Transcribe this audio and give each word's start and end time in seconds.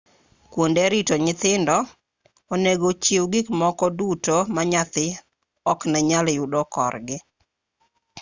kuonde 0.51 0.81
rito 0.93 1.15
nyithindo 1.23 1.77
onego 2.53 2.87
chiw 3.03 3.23
gikmoko 3.33 3.85
duto 3.97 4.37
ma 4.55 4.61
nyathi 4.71 5.07
oknenyal 5.71 6.25
yudo 6.37 6.61
korgi 6.73 7.17